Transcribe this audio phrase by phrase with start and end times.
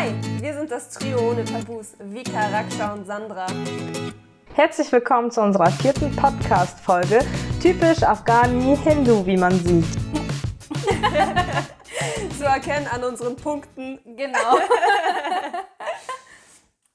[0.00, 3.46] Hi, wir sind das Trio ohne Tabus, Vika, Raksha und Sandra.
[4.54, 7.18] Herzlich willkommen zu unserer vierten Podcast-Folge.
[7.60, 9.84] Typisch Afghani Hindu, wie man sieht.
[12.38, 14.00] Zu erkennen an unseren Punkten.
[14.16, 14.38] Genau.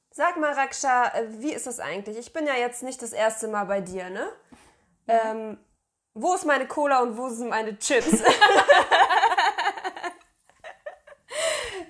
[0.09, 2.17] Sag mal, Raksha, wie ist das eigentlich?
[2.17, 4.29] Ich bin ja jetzt nicht das erste Mal bei dir, ne?
[5.07, 5.59] Ähm,
[6.15, 8.07] wo ist meine Cola und wo sind meine Chips?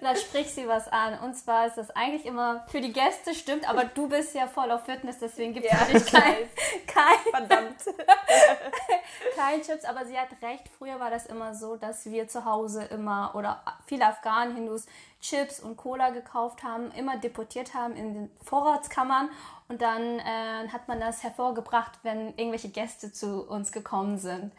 [0.06, 1.20] da spricht sie was an.
[1.20, 4.72] Und zwar ist das eigentlich immer für die Gäste, stimmt, aber du bist ja voll
[4.72, 6.36] auf Fitness, deswegen gibt es Ja, für dich kein,
[6.88, 7.76] kein, Verdammt.
[9.36, 9.86] kein Chips.
[9.86, 13.64] Aber sie hat recht, früher war das immer so, dass wir zu Hause immer oder
[13.86, 14.86] viele Afghanen, Hindus
[15.22, 19.30] Chips und Cola gekauft haben, immer deportiert haben in den Vorratskammern.
[19.68, 24.54] Und dann äh, hat man das hervorgebracht, wenn irgendwelche Gäste zu uns gekommen sind.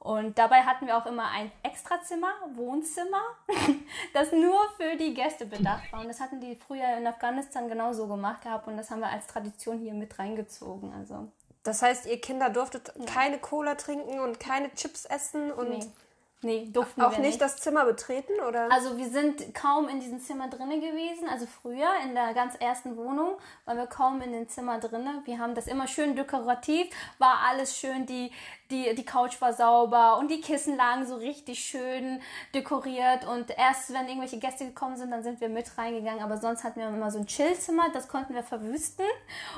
[0.00, 3.20] Und dabei hatten wir auch immer ein Extrazimmer, Wohnzimmer,
[4.14, 6.00] das nur für die Gäste bedacht war.
[6.00, 9.26] Und das hatten die früher in Afghanistan genauso gemacht gehabt und das haben wir als
[9.26, 10.94] Tradition hier mit reingezogen.
[10.98, 11.28] Also,
[11.64, 15.92] Das heißt, ihr Kinder durftet keine Cola trinken und keine Chips essen und nee,
[16.40, 18.72] nee durften auch wir nicht, das Zimmer betreten, oder?
[18.72, 21.28] Also wir sind kaum in diesem Zimmer drinne gewesen.
[21.28, 25.20] Also früher in der ganz ersten Wohnung waren wir kaum in dem Zimmer drinne.
[25.26, 28.32] Wir haben das immer schön dekorativ, war alles schön, die,
[28.70, 32.20] die, die Couch war sauber und die Kissen lagen so richtig schön
[32.54, 33.26] dekoriert.
[33.26, 36.22] Und erst wenn irgendwelche Gäste gekommen sind, dann sind wir mit reingegangen.
[36.22, 39.06] Aber sonst hatten wir immer so ein Chillzimmer, das konnten wir verwüsten.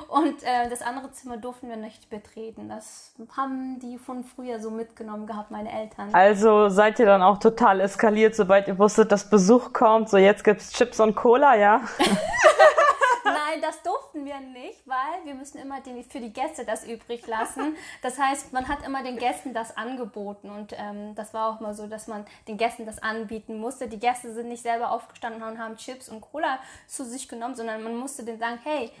[0.07, 2.69] Und äh, das andere Zimmer durften wir nicht betreten.
[2.69, 6.13] Das haben die von früher so mitgenommen gehabt, meine Eltern.
[6.13, 10.09] Also seid ihr dann auch total eskaliert, sobald ihr wusstet, dass Besuch kommt.
[10.09, 11.81] So, jetzt gibt's Chips und Cola, ja?
[13.23, 13.81] Nein, das
[14.13, 17.75] durften wir nicht, weil wir müssen immer den, für die Gäste das übrig lassen.
[18.01, 21.73] Das heißt, man hat immer den Gästen das angeboten und ähm, das war auch mal
[21.73, 23.87] so, dass man den Gästen das anbieten musste.
[23.87, 27.81] Die Gäste sind nicht selber aufgestanden und haben Chips und Cola zu sich genommen, sondern
[27.83, 28.91] man musste denen sagen, hey,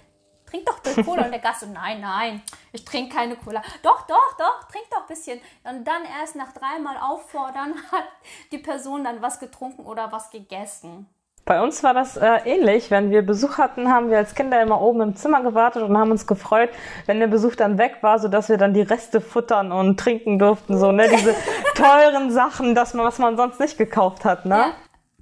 [0.45, 1.25] trink doch bitte Cola.
[1.25, 3.61] Und der Gast so, nein, nein, ich trinke keine Cola.
[3.81, 5.41] Doch, doch, doch, trink doch ein bisschen.
[5.63, 8.07] Und dann erst nach dreimal auffordern hat
[8.51, 11.07] die Person dann was getrunken oder was gegessen.
[11.45, 12.89] Bei uns war das äh, ähnlich.
[12.89, 16.11] Wenn wir Besuch hatten, haben wir als Kinder immer oben im Zimmer gewartet und haben
[16.11, 16.69] uns gefreut,
[17.05, 20.77] wenn der Besuch dann weg war, sodass wir dann die Reste futtern und trinken durften.
[20.77, 21.09] So, ne?
[21.09, 21.35] Diese
[21.75, 24.55] teuren Sachen, das man, was man sonst nicht gekauft hat, ne?
[24.55, 24.71] Ja,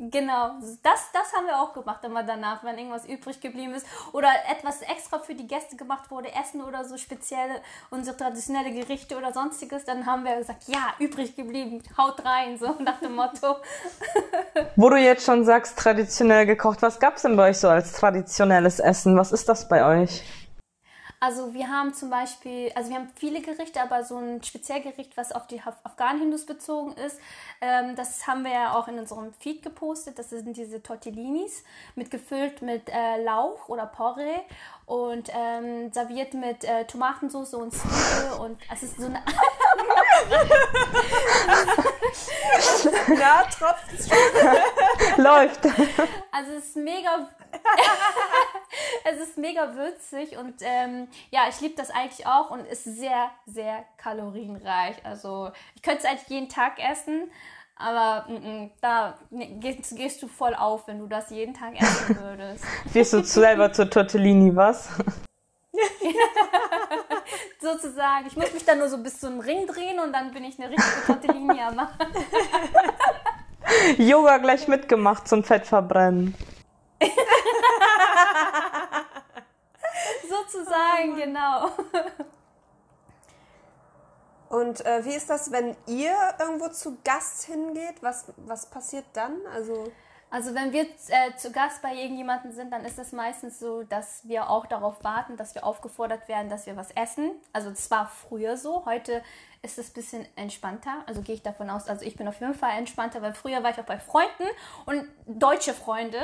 [0.10, 0.52] genau.
[0.84, 4.82] Das, das haben wir auch gemacht immer danach, wenn irgendwas übrig geblieben ist oder etwas
[4.82, 9.86] extra für die Gäste gemacht wurde, Essen oder so spezielle, unsere traditionelle Gerichte oder sonstiges,
[9.86, 13.58] dann haben wir gesagt, ja, übrig geblieben, haut rein, so nach dem Motto.
[14.76, 18.80] Wo du jetzt schon sagst, traditionell gekocht, was gab's denn bei euch so als traditionelles
[18.80, 19.18] Essen?
[19.18, 20.24] Was ist das bei euch?
[21.24, 25.32] Also wir haben zum Beispiel, also wir haben viele Gerichte, aber so ein Spezialgericht, was
[25.32, 27.20] auf die Af- Afghanen-Hindus bezogen ist,
[27.62, 30.18] ähm, das haben wir ja auch in unserem Feed gepostet.
[30.18, 34.40] Das sind diese Tortellinis, mit gefüllt mit äh, Lauch oder Porree
[34.88, 39.22] und ähm, serviert mit äh, Tomatensauce und Zwiebel und es ist so eine
[43.08, 45.24] Na, schon.
[45.24, 45.66] Läuft.
[46.32, 47.30] Also es ist mega,
[49.06, 53.32] es ist mega würzig und ähm, ja, ich liebe das eigentlich auch und ist sehr,
[53.46, 55.06] sehr kalorienreich.
[55.06, 57.32] Also ich könnte es eigentlich jeden Tag essen,
[57.76, 61.80] aber mm, mm, da ne, gehst, gehst du voll auf, wenn du das jeden Tag
[61.82, 62.64] essen würdest.
[62.94, 64.90] Wirst du selber zur Tortellini, was?
[67.60, 68.28] Sozusagen.
[68.28, 70.60] Ich muss mich dann nur so bis zu einem Ring drehen und dann bin ich
[70.60, 71.88] eine richtige Tortellini am.
[73.98, 76.36] Yoga gleich mitgemacht zum Fettverbrennen.
[80.30, 81.72] Sozusagen, genau.
[84.50, 88.02] Und äh, wie ist das, wenn ihr irgendwo zu Gast hingeht?
[88.02, 89.46] Was, was passiert dann?
[89.54, 89.92] Also,
[90.32, 94.28] Also wenn wir äh, zu Gast bei irgendjemandem sind, dann ist es meistens so, dass
[94.28, 97.32] wir auch darauf warten, dass wir aufgefordert werden, dass wir was essen.
[97.52, 98.86] Also das war früher so.
[98.86, 99.22] Heute
[99.62, 101.04] ist es ein bisschen entspannter.
[101.06, 103.72] Also gehe ich davon aus, also ich bin auf jeden Fall entspannter, weil früher war
[103.72, 104.48] ich auch bei Freunden
[104.86, 106.18] und deutsche Freunde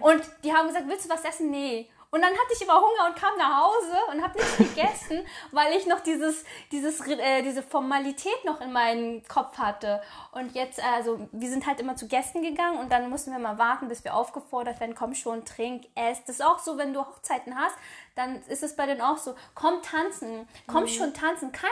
[0.00, 1.50] und die haben gesagt, willst du was essen?
[1.50, 1.88] Nee.
[2.12, 5.76] Und dann hatte ich immer Hunger und kam nach Hause und habe nichts gegessen, weil
[5.76, 10.02] ich noch dieses, dieses, äh, diese Formalität noch in meinem Kopf hatte.
[10.32, 13.58] Und jetzt, also, wir sind halt immer zu Gästen gegangen und dann mussten wir mal
[13.58, 16.24] warten, bis wir aufgefordert werden, komm schon, trink, ess.
[16.24, 17.76] Das ist auch so, wenn du Hochzeiten hast,
[18.14, 21.52] dann ist es bei denen auch so, komm tanzen, komm schon tanzen.
[21.52, 21.70] Keiner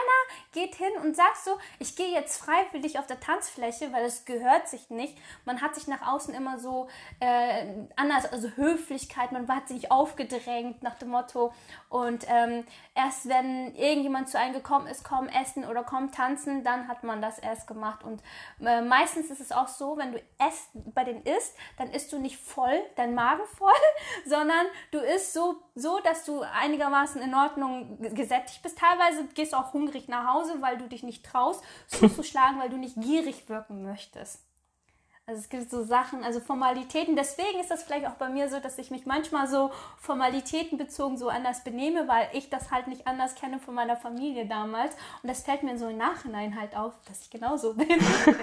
[0.51, 4.67] geht hin und sagt so, ich gehe jetzt freiwillig auf der Tanzfläche, weil es gehört
[4.67, 5.17] sich nicht.
[5.45, 6.87] Man hat sich nach außen immer so
[7.19, 11.53] äh, anders, also Höflichkeit, man hat sich aufgedrängt nach dem Motto.
[11.89, 12.65] Und ähm,
[12.95, 17.21] erst wenn irgendjemand zu einem gekommen ist, komm essen oder komm tanzen, dann hat man
[17.21, 18.03] das erst gemacht.
[18.03, 18.21] Und
[18.65, 22.19] äh, meistens ist es auch so, wenn du es bei den isst, dann isst du
[22.19, 23.71] nicht voll, dein Magen voll,
[24.25, 28.77] sondern du isst so, so, dass du einigermaßen in Ordnung gesättigt bist.
[28.77, 32.77] Teilweise gehst du auch hungrig nach Hause, weil du dich nicht traust, zuzuschlagen, weil du
[32.77, 34.48] nicht gierig wirken möchtest.
[35.29, 37.15] Also es gibt so Sachen, also Formalitäten.
[37.15, 39.69] Deswegen ist das vielleicht auch bei mir so, dass ich mich manchmal so
[40.01, 44.95] formalitätenbezogen so anders benehme, weil ich das halt nicht anders kenne von meiner Familie damals.
[45.21, 47.91] Und das fällt mir so im Nachhinein halt auf, dass ich genauso bin.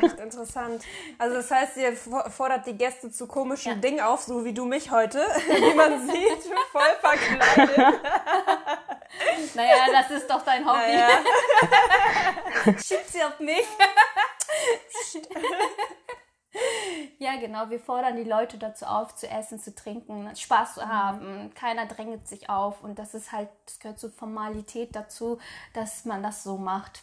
[0.01, 0.85] Echt interessant.
[1.19, 3.79] Also das heißt, ihr fordert die Gäste zu komischen ja.
[3.79, 5.19] Dingen auf, so wie du mich heute,
[5.49, 8.01] wie man sieht, voll verkleidet.
[9.57, 10.79] naja, das ist doch dein Hobby.
[10.79, 11.09] Naja.
[12.81, 13.67] Schiebt sie auf mich.
[17.19, 17.71] Ja, genau.
[17.71, 21.51] Wir fordern die Leute dazu auf, zu essen, zu trinken, Spaß zu haben.
[21.55, 22.85] Keiner drängt sich auf.
[22.85, 25.39] Und das ist halt, das gehört zur Formalität dazu,
[25.73, 27.03] dass man das so macht.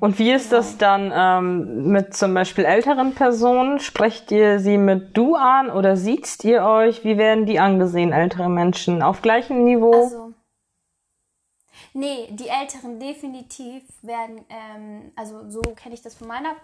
[0.00, 0.56] Und wie ist genau.
[0.56, 3.80] das dann ähm, mit zum Beispiel älteren Personen?
[3.80, 7.04] Sprecht ihr sie mit du an oder sieht ihr euch?
[7.04, 9.02] Wie werden die angesehen, ältere Menschen?
[9.02, 10.04] Auf gleichem Niveau?
[10.04, 10.32] Also,
[11.92, 16.56] nee, die Älteren definitiv werden, ähm, also so kenne ich das von meiner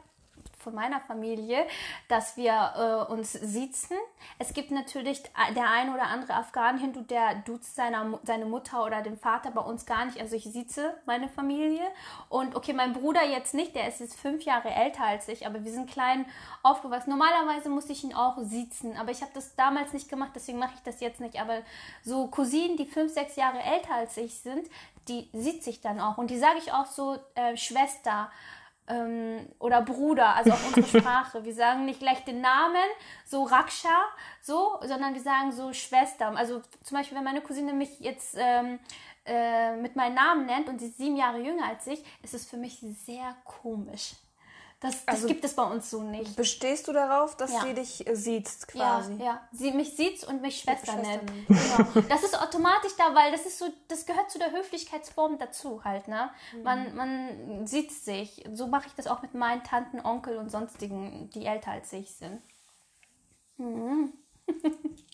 [0.61, 1.67] von meiner Familie,
[2.09, 3.97] dass wir äh, uns sitzen.
[4.39, 5.23] Es gibt natürlich
[5.55, 9.87] der ein oder andere Afghan-Hindu, der duzt seiner, seine Mutter oder den Vater bei uns
[9.87, 10.21] gar nicht.
[10.21, 11.83] Also ich sitze meine Familie.
[12.29, 15.65] Und okay, mein Bruder jetzt nicht, der ist jetzt fünf Jahre älter als ich, aber
[15.65, 16.27] wir sind klein
[16.63, 17.11] aufgewachsen.
[17.11, 20.75] Normalerweise muss ich ihn auch sitzen, aber ich habe das damals nicht gemacht, deswegen mache
[20.75, 21.41] ich das jetzt nicht.
[21.41, 21.59] Aber
[22.05, 24.69] so Cousinen, die fünf, sechs Jahre älter als ich sind,
[25.09, 26.19] die sitze ich dann auch.
[26.19, 28.31] Und die sage ich auch so, äh, Schwester,
[28.91, 31.45] ähm, oder Bruder, also auf unsere Sprache.
[31.45, 32.77] Wir sagen nicht gleich den Namen,
[33.25, 34.05] so Raksha,
[34.43, 36.37] so, sondern wir sagen so Schwester.
[36.37, 38.79] Also zum Beispiel, wenn meine Cousine mich jetzt ähm,
[39.25, 42.47] äh, mit meinem Namen nennt und sie ist sieben Jahre jünger als ich, ist es
[42.47, 44.15] für mich sehr komisch.
[44.81, 46.37] Das, das also gibt es bei uns so nicht.
[46.37, 47.61] Bestehst du darauf, dass ja.
[47.61, 49.15] sie dich äh, sieht quasi?
[49.17, 49.49] Ja, ja.
[49.53, 51.31] Sie mich sieht und mich Schwester, nennt.
[51.49, 52.07] Genau.
[52.09, 56.09] Das ist automatisch da, weil das ist so, das gehört zu der Höflichkeitsform dazu halt,
[56.09, 56.31] ne?
[56.55, 56.63] Mhm.
[56.63, 58.43] Man, man sieht sich.
[58.55, 62.15] So mache ich das auch mit meinen Tanten, Onkel und sonstigen, die älter als ich
[62.15, 62.41] sind.
[63.59, 64.15] Mhm.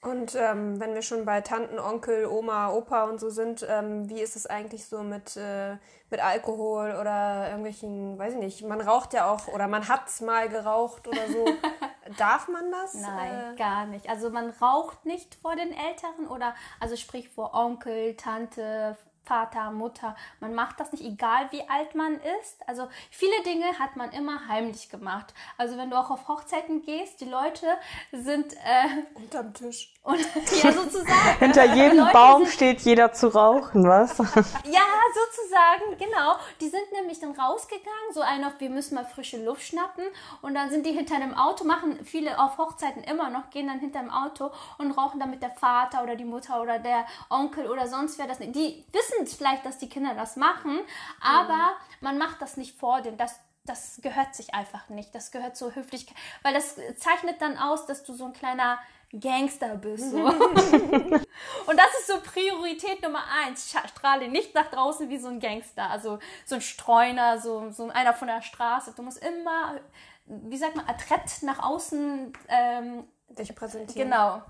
[0.00, 4.20] Und ähm, wenn wir schon bei Tanten, Onkel, Oma, Opa und so sind, ähm, wie
[4.20, 5.76] ist es eigentlich so mit, äh,
[6.08, 10.20] mit Alkohol oder irgendwelchen, weiß ich nicht, man raucht ja auch oder man hat es
[10.20, 11.44] mal geraucht oder so.
[12.16, 12.94] Darf man das?
[12.94, 14.08] Nein, äh, gar nicht.
[14.08, 18.96] Also man raucht nicht vor den Älteren oder also sprich vor Onkel, Tante,
[19.28, 20.16] Vater, Mutter.
[20.40, 22.56] Man macht das nicht, egal wie alt man ist.
[22.66, 25.34] Also viele Dinge hat man immer heimlich gemacht.
[25.58, 27.66] Also wenn du auch auf Hochzeiten gehst, die Leute
[28.10, 29.92] sind äh, unterm Tisch.
[30.02, 30.20] Und,
[30.62, 31.38] ja, sozusagen.
[31.38, 34.16] Hinter jedem Leute Baum sind, steht jeder zu rauchen, was?
[34.18, 36.36] ja, sozusagen, genau.
[36.62, 40.04] Die sind nämlich dann rausgegangen, so ein auf, wir müssen mal frische Luft schnappen.
[40.40, 43.80] Und dann sind die hinter einem Auto, machen viele auf Hochzeiten immer noch, gehen dann
[43.80, 47.66] hinter dem Auto und rauchen dann mit der Vater oder die Mutter oder der Onkel
[47.70, 48.54] oder sonst wer das nicht.
[48.54, 50.78] Die wissen vielleicht, dass die Kinder das machen,
[51.20, 51.96] aber mhm.
[52.00, 53.16] man macht das nicht vor dem.
[53.16, 55.14] Das, das gehört sich einfach nicht.
[55.14, 58.78] Das gehört zur Höflichkeit, weil das zeichnet dann aus, dass du so ein kleiner
[59.12, 60.10] Gangster bist.
[60.10, 60.18] So.
[60.26, 63.70] und das ist so Priorität Nummer eins.
[63.70, 68.12] Strahle nicht nach draußen wie so ein Gangster, also so ein Streuner, so, so einer
[68.12, 68.92] von der Straße.
[68.94, 69.80] Du musst immer,
[70.26, 74.10] wie sagt man, adrett nach außen ähm, dich präsentieren.
[74.10, 74.42] Genau.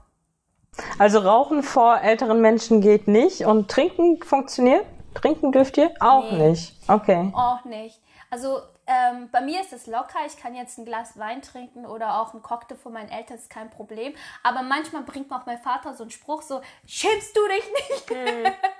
[0.99, 4.85] Also Rauchen vor älteren Menschen geht nicht und Trinken funktioniert?
[5.15, 5.93] Trinken dürft ihr?
[6.01, 6.51] Auch nee.
[6.51, 6.75] nicht.
[6.89, 7.33] Okay.
[7.35, 8.01] Auch nicht.
[8.31, 10.19] Also ähm, bei mir ist es locker.
[10.27, 13.51] Ich kann jetzt ein Glas Wein trinken oder auch einen Cocktail von meinen Eltern, ist
[13.51, 14.15] kein Problem.
[14.43, 18.11] Aber manchmal bringt mir auch mein Vater so einen Spruch so, schämst du dich nicht?
[18.11, 18.53] Mhm.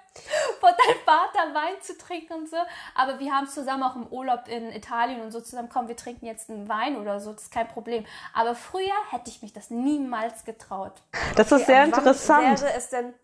[0.61, 2.57] von deinem Vater Wein zu trinken und so.
[2.95, 6.27] Aber wir haben zusammen auch im Urlaub in Italien und so zusammen, komm, wir trinken
[6.27, 8.05] jetzt einen Wein oder so, das ist kein Problem.
[8.35, 11.03] Aber früher hätte ich mich das niemals getraut.
[11.37, 12.61] Das ist okay, sehr interessant.
[12.61, 13.15] Wäre es denn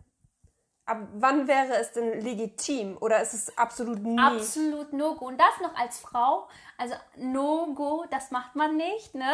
[0.87, 4.19] Ab wann wäre es denn legitim oder ist es absolut nie?
[4.19, 5.25] Absolut no go.
[5.25, 6.47] Und das noch als Frau.
[6.77, 9.33] Also No-Go, das macht man nicht, ne?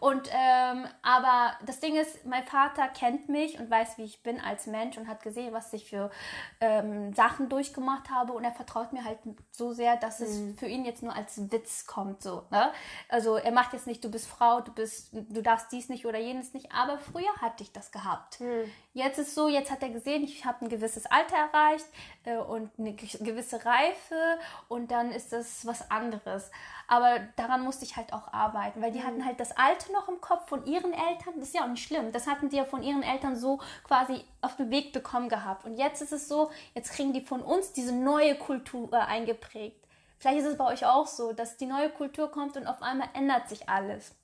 [0.00, 4.40] Und ähm, aber das Ding ist, mein Vater kennt mich und weiß, wie ich bin
[4.40, 6.10] als Mensch und hat gesehen, was ich für
[6.60, 9.18] ähm, Sachen durchgemacht habe und er vertraut mir halt
[9.50, 10.56] so sehr, dass es mhm.
[10.56, 12.70] für ihn jetzt nur als Witz kommt, so, ne?
[13.08, 16.18] Also er macht jetzt nicht, du bist Frau, du bist, du darfst dies nicht oder
[16.18, 18.40] jenes nicht, aber früher hatte ich das gehabt.
[18.40, 18.70] Mhm.
[18.94, 21.86] Jetzt ist so, jetzt hat er gesehen, ich habe ein gewisses Alter erreicht
[22.24, 24.38] äh, und eine gewisse Reife
[24.68, 26.50] und dann ist das was anderes.
[26.88, 29.06] Aber daran musste ich halt auch arbeiten, weil die mhm.
[29.06, 31.34] hatten halt das Alte noch im Kopf von ihren Eltern.
[31.36, 32.12] Das ist ja auch nicht schlimm.
[32.12, 35.64] Das hatten die ja von ihren Eltern so quasi auf den Weg bekommen gehabt.
[35.64, 39.84] Und jetzt ist es so, jetzt kriegen die von uns diese neue Kultur äh, eingeprägt.
[40.18, 43.08] Vielleicht ist es bei euch auch so, dass die neue Kultur kommt und auf einmal
[43.14, 44.14] ändert sich alles.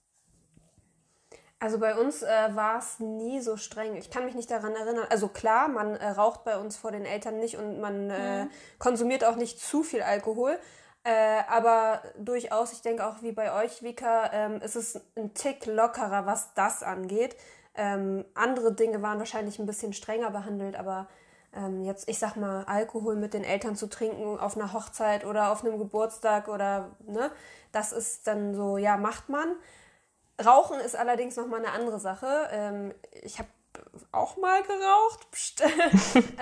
[1.62, 3.94] Also bei uns äh, war es nie so streng.
[3.94, 5.06] Ich kann mich nicht daran erinnern.
[5.10, 8.50] Also klar, man äh, raucht bei uns vor den Eltern nicht und man äh, mhm.
[8.80, 10.58] konsumiert auch nicht zu viel Alkohol.
[11.04, 15.66] Äh, aber durchaus, ich denke auch wie bei euch, Vika, ähm, ist es ein Tick
[15.66, 17.36] lockerer, was das angeht.
[17.74, 21.08] Ähm, andere Dinge waren wahrscheinlich ein bisschen strenger behandelt, aber
[21.54, 25.50] ähm, jetzt, ich sag mal, Alkohol mit den Eltern zu trinken auf einer Hochzeit oder
[25.50, 27.30] auf einem Geburtstag oder, ne,
[27.72, 29.56] das ist dann so, ja, macht man.
[30.44, 32.48] Rauchen ist allerdings nochmal eine andere Sache.
[32.52, 33.48] Ähm, ich habe
[34.12, 35.26] auch mal geraucht.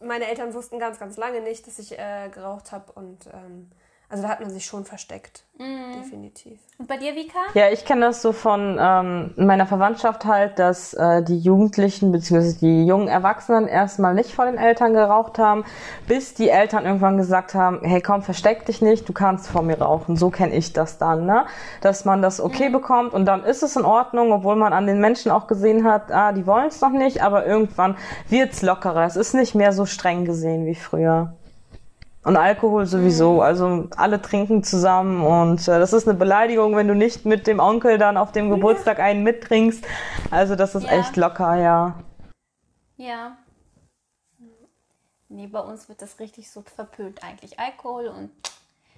[0.00, 3.70] meine Eltern wussten ganz, ganz lange nicht, dass ich äh, geraucht habe und ähm,
[4.08, 6.00] also da hat man sich schon versteckt, mhm.
[6.00, 6.60] definitiv.
[6.78, 7.38] Und bei dir, Vika?
[7.54, 12.54] Ja, ich kenne das so von ähm, meiner Verwandtschaft halt, dass äh, die Jugendlichen bzw.
[12.60, 15.64] die jungen Erwachsenen erstmal nicht vor den Eltern geraucht haben,
[16.06, 19.80] bis die Eltern irgendwann gesagt haben, hey komm, versteck dich nicht, du kannst vor mir
[19.80, 20.16] rauchen.
[20.16, 21.46] So kenne ich das dann, ne?
[21.80, 22.74] Dass man das okay mhm.
[22.74, 26.12] bekommt und dann ist es in Ordnung, obwohl man an den Menschen auch gesehen hat,
[26.12, 27.96] ah, die wollen es noch nicht, aber irgendwann
[28.28, 29.04] wird's lockerer.
[29.04, 31.35] Es ist nicht mehr so streng gesehen wie früher.
[32.26, 33.34] Und Alkohol sowieso.
[33.34, 33.40] Mhm.
[33.40, 37.60] Also alle trinken zusammen und äh, das ist eine Beleidigung, wenn du nicht mit dem
[37.60, 39.86] Onkel dann auf dem Geburtstag einen mittrinkst.
[40.32, 40.90] Also das ist ja.
[40.90, 41.94] echt locker, ja.
[42.96, 43.36] Ja.
[45.28, 47.60] Nee, bei uns wird das richtig so verpönt eigentlich.
[47.60, 48.30] Alkohol und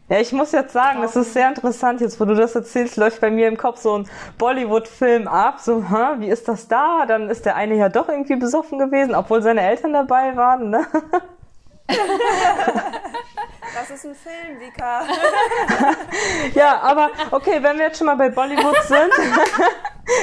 [0.09, 3.21] ja, ich muss jetzt sagen, es ist sehr interessant, jetzt wo du das erzählst, läuft
[3.21, 4.09] bei mir im Kopf so ein
[4.39, 7.05] Bollywood-Film ab, so, hä, wie ist das da?
[7.07, 10.87] Dann ist der eine ja doch irgendwie besoffen gewesen, obwohl seine Eltern dabei waren, ne?
[13.75, 15.03] Das ist ein Film, Vika.
[16.55, 19.13] ja, aber okay, wenn wir jetzt schon mal bei Bollywood sind.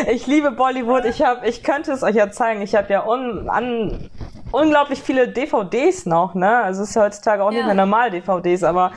[0.07, 1.05] ich liebe Bollywood.
[1.05, 2.61] Ich habe, ich könnte es euch ja zeigen.
[2.61, 4.09] Ich habe ja un, an,
[4.51, 6.63] unglaublich viele DVDs noch, ne?
[6.63, 7.57] Also es ist ja heutzutage auch ja.
[7.57, 8.91] nicht mehr normal DVDs, aber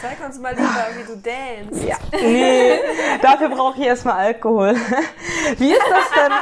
[0.00, 1.86] Zeig uns mal lieber, wie du dance.
[1.86, 1.96] Ja.
[2.12, 2.78] Nee,
[3.20, 4.74] dafür brauche ich erstmal Alkohol.
[5.58, 6.32] Wie ist das denn?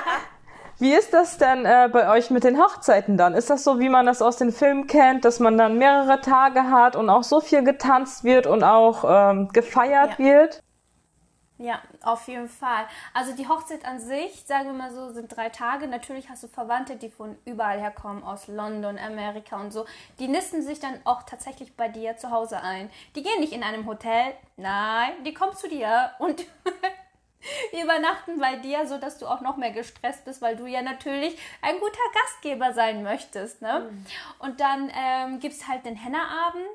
[0.78, 3.32] Wie ist das denn äh, bei euch mit den Hochzeiten dann?
[3.32, 6.64] Ist das so, wie man das aus den Filmen kennt, dass man dann mehrere Tage
[6.64, 10.24] hat und auch so viel getanzt wird und auch ähm, gefeiert ja.
[10.24, 10.62] wird?
[11.58, 12.84] Ja, auf jeden Fall.
[13.14, 15.88] Also die Hochzeit an sich, sagen wir mal so, sind drei Tage.
[15.88, 19.86] Natürlich hast du Verwandte, die von überall herkommen, aus London, Amerika und so.
[20.18, 22.90] Die nisten sich dann auch tatsächlich bei dir zu Hause ein.
[23.14, 26.44] Die gehen nicht in einem Hotel, nein, die kommen zu dir und
[27.82, 31.38] übernachten bei dir, so dass du auch noch mehr gestresst bist, weil du ja natürlich
[31.62, 33.62] ein guter Gastgeber sein möchtest.
[33.62, 33.90] Ne?
[33.90, 34.06] Mhm.
[34.38, 36.66] Und dann ähm, gibt es halt den Henna-Abend.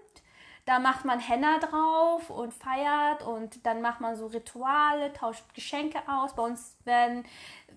[0.65, 5.99] Da macht man Henna drauf und feiert und dann macht man so Rituale, tauscht Geschenke
[6.07, 6.35] aus.
[6.35, 7.25] Bei uns werden,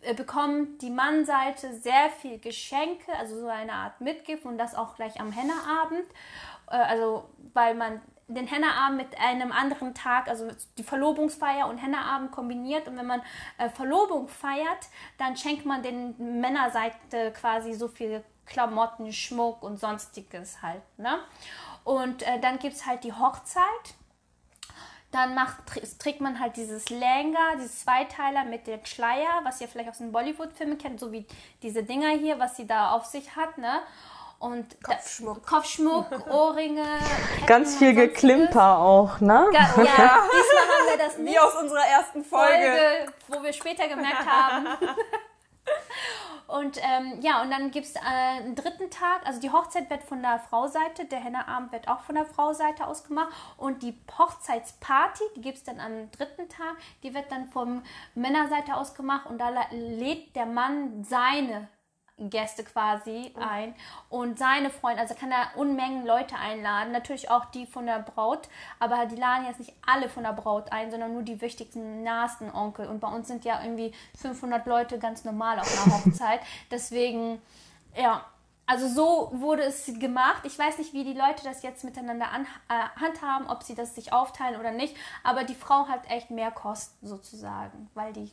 [0.02, 4.96] äh, bekommt die Mannseite sehr viel Geschenke, also so eine Art Mitgift und das auch
[4.96, 6.04] gleich am Henna-Abend.
[6.70, 12.32] Äh, also weil man den Hennaabend mit einem anderen Tag, also die Verlobungsfeier und Hennaabend
[12.32, 12.88] kombiniert.
[12.88, 13.22] Und wenn man
[13.58, 14.88] äh, Verlobung feiert,
[15.18, 20.82] dann schenkt man den Männerseite quasi so viel Klamotten, Schmuck und sonstiges halt.
[20.98, 21.18] Ne?
[21.84, 23.94] Und äh, dann gibt es halt die Hochzeit.
[25.10, 25.58] Dann macht,
[26.00, 30.10] trägt man halt dieses Lenga, dieses Zweiteiler mit dem Schleier, was ihr vielleicht aus den
[30.10, 31.24] Bollywood-Filmen kennt, so wie
[31.62, 33.56] diese Dinger hier, was sie da auf sich hat.
[33.56, 33.80] Ne?
[34.44, 36.82] Und Kopfschmuck, Kopfschmuck Ohrringe.
[36.82, 39.48] Ketten Ganz viel Geklimper auch, ne?
[39.54, 41.32] Ja, diesmal haben wir das nicht.
[41.32, 42.52] Wie aus unserer ersten Folge.
[42.52, 44.66] Folge wo wir später gemerkt haben.
[46.46, 49.26] Und ähm, ja, und dann gibt es äh, einen dritten Tag.
[49.26, 53.04] Also die Hochzeit wird von der Frauseite, der Henneabend wird auch von der Frauseite aus
[53.04, 53.32] gemacht.
[53.56, 57.82] Und die Hochzeitsparty, die gibt es dann am dritten Tag, die wird dann vom
[58.14, 59.24] Männerseite aus gemacht.
[59.26, 61.68] Und da lädt der Mann seine
[62.16, 63.40] Gäste quasi oh.
[63.40, 63.74] ein
[64.08, 68.48] und seine Freunde, also kann er Unmengen Leute einladen, natürlich auch die von der Braut,
[68.78, 72.52] aber die laden jetzt nicht alle von der Braut ein, sondern nur die wichtigsten, nahesten
[72.52, 76.40] Onkel und bei uns sind ja irgendwie 500 Leute ganz normal auf einer Hochzeit,
[76.70, 77.42] deswegen,
[77.96, 78.24] ja,
[78.66, 80.42] also so wurde es gemacht.
[80.44, 83.94] Ich weiß nicht, wie die Leute das jetzt miteinander an, äh, handhaben, ob sie das
[83.94, 84.96] sich aufteilen oder nicht.
[85.22, 88.30] Aber die Frau hat echt mehr Kosten sozusagen, weil die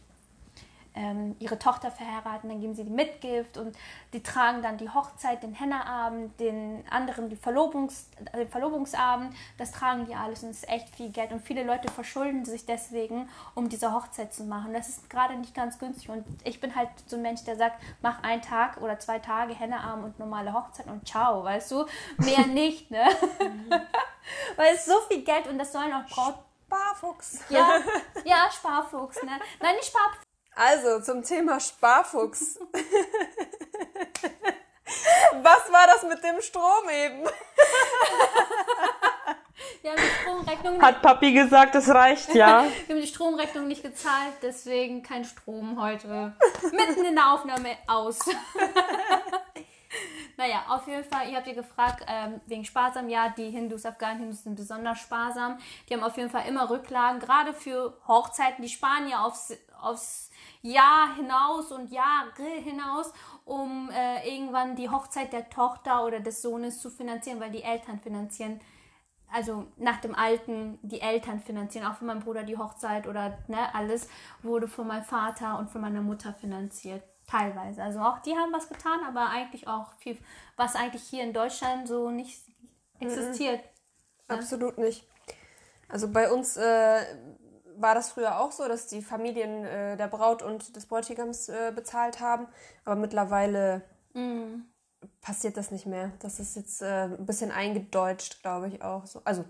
[0.95, 3.75] ähm, ihre Tochter verheiraten, dann geben sie die Mitgift und
[4.13, 9.71] die tragen dann die Hochzeit, den Hennaabend, den anderen die Verlobungs, äh, den Verlobungsabend, das
[9.71, 13.29] tragen die alles und es ist echt viel Geld und viele Leute verschulden sich deswegen,
[13.55, 14.73] um diese Hochzeit zu machen.
[14.73, 17.81] Das ist gerade nicht ganz günstig und ich bin halt so ein Mensch, der sagt,
[18.01, 21.85] mach einen Tag oder zwei Tage Hennaabend und normale Hochzeit und ciao, weißt du,
[22.17, 23.05] mehr nicht, ne?
[24.55, 26.35] Weil es so viel Geld und das sollen auch Braut
[26.71, 27.39] Sparfuchs.
[27.49, 27.81] ja,
[28.25, 29.39] ja, Sparfuchs, ne?
[29.59, 30.30] Nein, nicht Sparfuchs.
[30.55, 32.59] Also zum Thema Sparfuchs.
[35.41, 37.23] Was war das mit dem Strom eben?
[39.81, 42.63] Wir haben die Stromrechnung nicht, Hat Papi gesagt, es reicht, ja.
[42.87, 46.33] wir haben die Stromrechnung nicht gezahlt, deswegen kein Strom heute.
[46.71, 48.19] Mitten in der Aufnahme aus.
[50.37, 53.09] naja, auf jeden Fall, ihr habt ihr gefragt, ähm, wegen sparsam.
[53.09, 55.59] Ja, die Hindus, Afghanen-Hindus sind besonders sparsam.
[55.89, 58.63] Die haben auf jeden Fall immer Rücklagen, gerade für Hochzeiten.
[58.63, 60.30] Die sparen ja aufs, aufs
[60.61, 63.11] Jahr hinaus und Jahre hinaus,
[63.45, 67.99] um äh, irgendwann die Hochzeit der Tochter oder des Sohnes zu finanzieren, weil die Eltern
[67.99, 68.59] finanzieren
[69.31, 73.73] also nach dem Alten die Eltern finanzieren, auch für meinen Bruder die Hochzeit oder ne,
[73.73, 74.07] alles
[74.43, 77.03] wurde von meinem Vater und von meiner Mutter finanziert.
[77.27, 77.81] Teilweise.
[77.81, 80.17] Also auch die haben was getan, aber eigentlich auch viel,
[80.57, 82.41] was eigentlich hier in Deutschland so nicht
[82.99, 83.63] existiert.
[84.27, 85.07] Absolut nicht.
[85.87, 87.05] Also bei uns äh,
[87.81, 91.71] war das früher auch so, dass die Familien äh, der Braut und des Bräutigams äh,
[91.73, 92.47] bezahlt haben.
[92.85, 93.81] Aber mittlerweile
[95.21, 96.11] passiert das nicht mehr.
[96.19, 99.05] Das ist jetzt äh, ein bisschen eingedeutscht, glaube ich auch.
[99.05, 99.21] So.
[99.23, 99.45] Also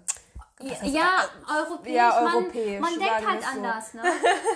[0.64, 1.96] Ja, ja, europäisch.
[1.96, 3.50] Ja, man, europäisch, man denkt halt so.
[3.50, 4.04] anders, ne?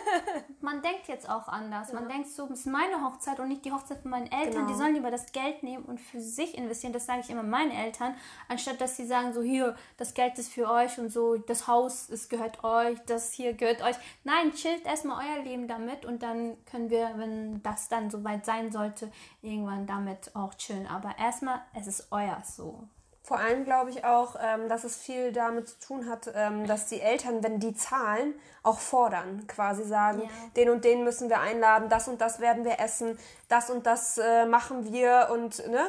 [0.62, 1.94] man denkt jetzt auch anders.
[1.94, 4.66] Man denkt so, es ist meine Hochzeit und nicht die Hochzeit von meinen Eltern.
[4.66, 4.68] Genau.
[4.68, 6.94] Die sollen lieber das Geld nehmen und für sich investieren.
[6.94, 8.16] Das sage ich immer meinen Eltern,
[8.48, 12.10] anstatt dass sie sagen, so hier, das Geld ist für euch und so, das Haus,
[12.10, 13.96] es gehört euch, das hier gehört euch.
[14.24, 18.72] Nein, chillt erstmal euer Leben damit und dann können wir, wenn das dann soweit sein
[18.72, 20.88] sollte, irgendwann damit auch chillen.
[20.88, 22.88] Aber erstmal, es ist euer so.
[23.26, 26.86] Vor allem glaube ich auch, ähm, dass es viel damit zu tun hat, ähm, dass
[26.86, 29.48] die Eltern, wenn die zahlen, auch fordern.
[29.48, 30.30] Quasi sagen, Ja.
[30.56, 33.18] den und den müssen wir einladen, das und das werden wir essen,
[33.50, 35.88] das und das äh, machen wir und, ne?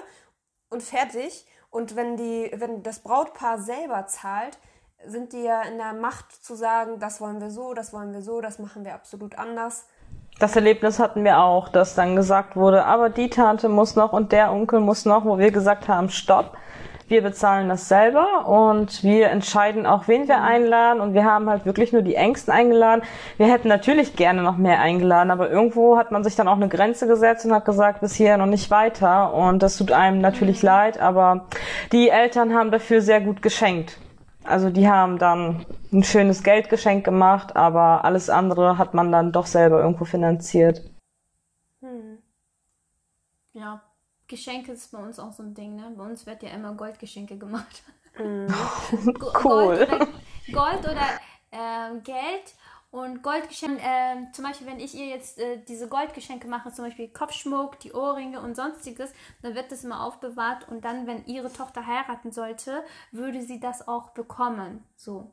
[0.70, 1.46] und fertig.
[1.68, 4.56] Und wenn, die, wenn das Brautpaar selber zahlt,
[5.04, 8.22] sind die ja in der Macht zu sagen, das wollen wir so, das wollen wir
[8.22, 9.84] so, das machen wir absolut anders.
[10.38, 14.32] Das Erlebnis hatten wir auch, dass dann gesagt wurde, aber die Tante muss noch und
[14.32, 16.56] der Onkel muss noch, wo wir gesagt haben, stopp.
[17.08, 21.64] Wir bezahlen das selber und wir entscheiden auch, wen wir einladen und wir haben halt
[21.64, 23.02] wirklich nur die Ängsten eingeladen.
[23.36, 26.68] Wir hätten natürlich gerne noch mehr eingeladen, aber irgendwo hat man sich dann auch eine
[26.68, 30.62] Grenze gesetzt und hat gesagt, bis hierher noch nicht weiter und das tut einem natürlich
[30.62, 31.46] leid, aber
[31.92, 33.98] die Eltern haben dafür sehr gut geschenkt.
[34.42, 39.46] Also die haben dann ein schönes Geldgeschenk gemacht, aber alles andere hat man dann doch
[39.46, 40.82] selber irgendwo finanziert.
[43.52, 43.80] Ja,
[44.28, 45.92] Geschenke ist bei uns auch so ein Ding, ne?
[45.96, 47.82] Bei uns wird ja immer Goldgeschenke gemacht.
[48.16, 49.76] Go- Cool.
[49.76, 50.08] Gold oder,
[50.52, 51.06] Gold oder
[51.52, 52.54] ähm, Geld.
[52.92, 57.08] Und Goldgeschenke, ähm, zum Beispiel, wenn ich ihr jetzt äh, diese Goldgeschenke mache, zum Beispiel
[57.08, 59.10] Kopfschmuck, die Ohrringe und sonstiges,
[59.42, 63.86] dann wird das immer aufbewahrt und dann, wenn ihre Tochter heiraten sollte, würde sie das
[63.86, 64.82] auch bekommen.
[64.96, 65.30] So.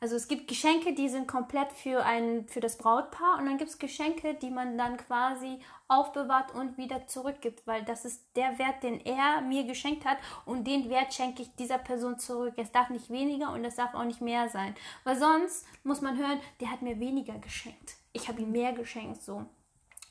[0.00, 3.70] Also es gibt Geschenke, die sind komplett für, ein, für das Brautpaar und dann gibt
[3.70, 8.82] es Geschenke, die man dann quasi aufbewahrt und wieder zurückgibt, weil das ist der Wert,
[8.82, 12.54] den er mir geschenkt hat und den Wert schenke ich dieser Person zurück.
[12.56, 16.18] Es darf nicht weniger und es darf auch nicht mehr sein, weil sonst muss man
[16.18, 17.96] hören, der hat mir weniger geschenkt.
[18.12, 19.46] Ich habe ihm mehr geschenkt, so.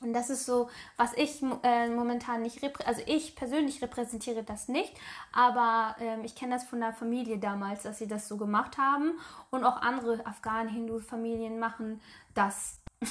[0.02, 4.92] Und das ist so, was ich äh, momentan nicht, also ich persönlich repräsentiere das nicht,
[5.32, 9.12] aber ähm, ich kenne das von der Familie damals, dass sie das so gemacht haben
[9.50, 12.00] und auch andere Afghanen-Hindu-Familien machen
[12.34, 12.78] das.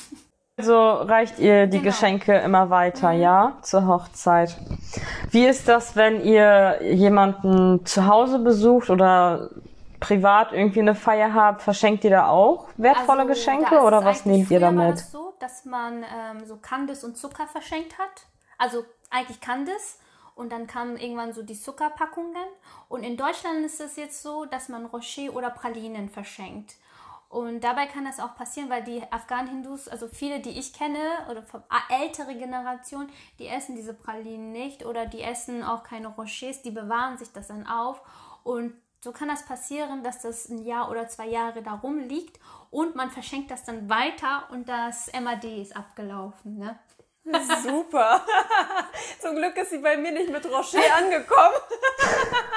[0.57, 1.89] Also reicht ihr die Genau.
[1.91, 4.55] Geschenke immer weiter, ja, zur Hochzeit.
[5.31, 9.49] Wie ist das, wenn ihr jemanden zu Hause besucht oder
[9.99, 11.61] privat irgendwie eine Feier habt?
[11.61, 14.93] Verschenkt ihr da auch wertvolle Also, Geschenke oder was nehmt ihr damit?
[14.93, 18.27] das dass man ähm, so Kandis und Zucker verschenkt hat.
[18.57, 19.99] Also eigentlich Kandis.
[20.35, 22.45] Und dann kamen irgendwann so die Zuckerpackungen.
[22.89, 26.75] Und in Deutschland ist es jetzt so, dass man Rocher oder Pralinen verschenkt.
[27.29, 31.41] Und dabei kann das auch passieren, weil die Afghanen-Hindus, also viele, die ich kenne, oder
[31.43, 36.61] von a- ältere Generation, die essen diese Pralinen nicht oder die essen auch keine Rochers,
[36.61, 38.01] die bewahren sich das dann auf.
[38.43, 38.73] Und
[39.05, 42.39] so kann das passieren, dass das ein Jahr oder zwei Jahre da rumliegt
[42.71, 46.57] und man verschenkt das dann weiter und das MAD ist abgelaufen.
[46.57, 46.79] Ne?
[47.63, 48.25] Super.
[49.19, 51.53] Zum Glück ist sie bei mir nicht mit Rocher angekommen.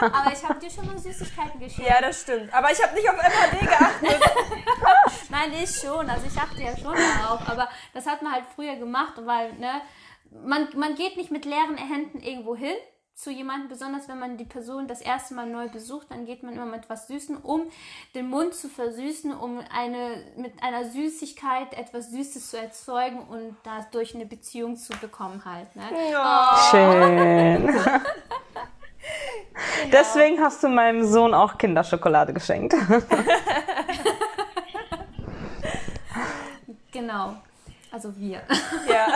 [0.00, 1.90] Aber ich habe dir schon mal Süßigkeiten geschenkt.
[1.90, 2.52] Ja, das stimmt.
[2.54, 4.30] Aber ich habe nicht auf MHD geachtet.
[5.28, 6.08] Nein, ich schon.
[6.08, 7.46] Also ich achte ja schon darauf.
[7.46, 9.82] Aber das hat man halt früher gemacht, weil, ne,
[10.30, 12.76] man, man geht nicht mit leeren Händen irgendwo hin
[13.18, 16.54] zu jemandem, besonders wenn man die Person das erste Mal neu besucht, dann geht man
[16.54, 17.62] immer mit was Süßen, um
[18.14, 24.14] den Mund zu versüßen, um eine, mit einer Süßigkeit etwas Süßes zu erzeugen und dadurch
[24.14, 25.74] eine Beziehung zu bekommen halt.
[25.74, 25.83] Ne?
[26.70, 27.74] Schön.
[29.92, 32.74] Deswegen hast du meinem Sohn auch Kinderschokolade geschenkt.
[36.90, 37.37] Genau.
[37.92, 38.40] Also wir.
[38.88, 39.07] Ja.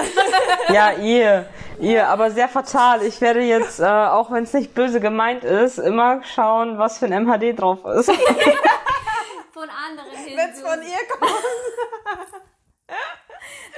[0.72, 1.46] Ja, ihr,
[1.82, 3.02] ihr, aber sehr fatal.
[3.02, 7.06] Ich werde jetzt, äh, auch wenn es nicht böse gemeint ist, immer schauen, was für
[7.06, 8.10] ein MHD drauf ist.
[9.52, 10.36] Von anderen hin.
[10.36, 11.30] Wenn es von ihr kommt.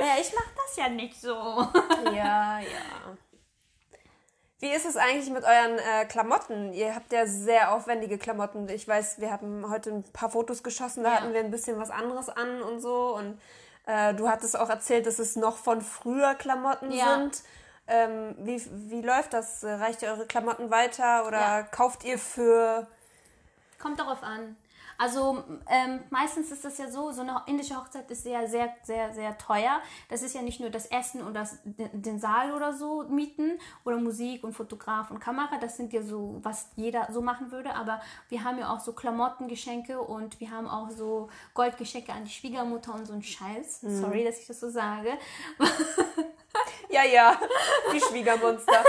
[0.00, 1.34] Ja, ich mach das ja nicht so.
[2.12, 3.16] Ja, ja.
[4.58, 6.72] Wie ist es eigentlich mit euren äh, Klamotten?
[6.72, 8.68] Ihr habt ja sehr aufwendige Klamotten.
[8.68, 11.16] Ich weiß, wir haben heute ein paar Fotos geschossen, da Ja.
[11.20, 13.14] hatten wir ein bisschen was anderes an und so.
[13.14, 13.40] Und
[13.86, 17.14] äh, du hattest auch erzählt, dass es noch von früher Klamotten Ja.
[17.18, 17.42] sind.
[17.86, 19.62] Ähm, wie, wie läuft das?
[19.62, 21.62] Reicht ihr eure Klamotten weiter oder Ja.
[21.62, 22.86] kauft ihr für.
[23.78, 24.56] Kommt darauf an.
[24.96, 29.12] Also ähm, meistens ist das ja so, so eine indische Hochzeit ist sehr, sehr, sehr,
[29.12, 29.80] sehr teuer.
[30.08, 33.58] Das ist ja nicht nur das Essen und das, den, den Saal oder so mieten
[33.84, 35.58] oder Musik und Fotograf und Kamera.
[35.60, 37.74] Das sind ja so, was jeder so machen würde.
[37.74, 42.30] Aber wir haben ja auch so Klamottengeschenke und wir haben auch so Goldgeschenke an die
[42.30, 43.80] Schwiegermutter und so einen Scheiß.
[43.80, 45.10] Sorry, dass ich das so sage.
[46.88, 47.40] Ja, ja,
[47.92, 48.84] die Schwiegermonster.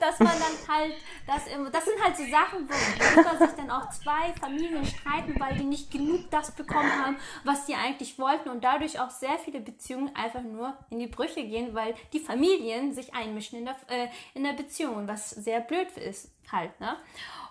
[0.00, 0.94] dass man dann halt,
[1.26, 5.64] das, das sind halt so Sachen, worüber sich dann auch zwei Familien streiten, weil die
[5.64, 10.14] nicht genug das bekommen haben, was sie eigentlich wollten und dadurch auch sehr viele Beziehungen
[10.14, 14.44] einfach nur in die Brüche gehen, weil die Familien sich einmischen in der, äh, in
[14.44, 16.96] der Beziehung, was sehr blöd ist halt, ne?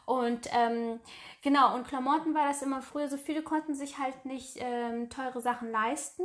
[0.07, 1.01] Und ähm,
[1.41, 5.41] genau, und Klamotten war das immer früher so, viele konnten sich halt nicht ähm, teure
[5.41, 6.23] Sachen leisten.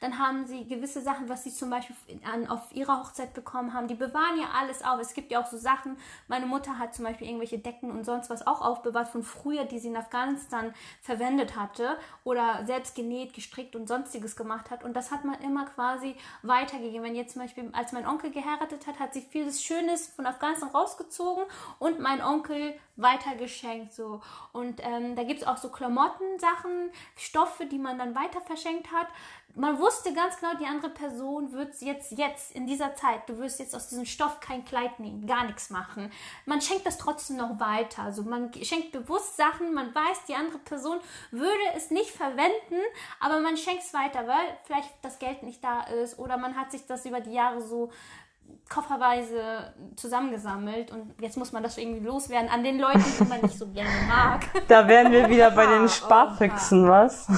[0.00, 1.96] Dann haben sie gewisse Sachen, was sie zum Beispiel
[2.32, 5.00] an, auf ihrer Hochzeit bekommen haben, die bewahren ja alles auf.
[5.00, 5.96] Es gibt ja auch so Sachen,
[6.28, 9.80] meine Mutter hat zum Beispiel irgendwelche Decken und sonst was auch aufbewahrt von früher, die
[9.80, 14.84] sie in Afghanistan verwendet hatte oder selbst genäht, gestrickt und sonstiges gemacht hat.
[14.84, 17.02] Und das hat man immer quasi weitergegeben.
[17.02, 20.68] Wenn jetzt zum Beispiel, als mein Onkel geheiratet hat, hat sie vieles Schönes von Afghanistan
[20.68, 21.42] rausgezogen
[21.80, 23.92] und mein Onkel weitergeschenkt.
[23.92, 24.20] So.
[24.52, 29.08] Und ähm, da gibt es auch so Klamottensachen, Stoffe, die man dann weiter verschenkt hat.
[29.56, 33.60] Man wusste ganz genau, die andere Person wird jetzt, jetzt, in dieser Zeit, du wirst
[33.60, 36.10] jetzt aus diesem Stoff kein Kleid nehmen, gar nichts machen.
[36.44, 38.02] Man schenkt das trotzdem noch weiter.
[38.02, 40.98] Also man schenkt bewusst Sachen, man weiß, die andere Person
[41.30, 42.80] würde es nicht verwenden,
[43.20, 46.72] aber man schenkt es weiter, weil vielleicht das Geld nicht da ist oder man hat
[46.72, 47.92] sich das über die Jahre so
[48.68, 53.58] kofferweise zusammengesammelt und jetzt muss man das irgendwie loswerden an den Leuten, die man nicht
[53.58, 54.46] so gerne mag.
[54.68, 57.28] Da wären wir wieder bei den Sparfixen, was?